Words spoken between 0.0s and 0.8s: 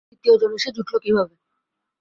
তৃতীয় জন এসে